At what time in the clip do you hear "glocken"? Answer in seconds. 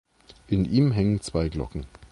1.47-1.85